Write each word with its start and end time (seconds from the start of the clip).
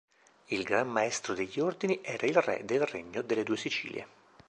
Il 0.47 0.63
Gran 0.63 0.89
Maestro 0.89 1.35
degli 1.35 1.59
Ordini 1.59 1.99
era 2.01 2.25
il 2.25 2.41
re 2.41 2.65
del 2.65 2.83
Regno 2.87 3.21
delle 3.21 3.43
Due 3.43 3.55
Sicilie. 3.57 4.07